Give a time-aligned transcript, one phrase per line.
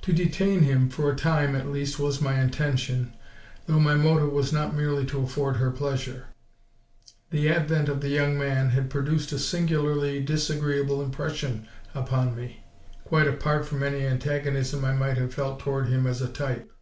[0.00, 3.12] To detain him, for a time at least, was my intention,
[3.66, 6.28] though my motive was not merely to afford her pleasure.
[7.28, 12.64] The advent of the young man had produced a singularly disagreeable impression upon me,
[13.04, 16.72] quite apart from any antagonism I might have felt toward him as a type.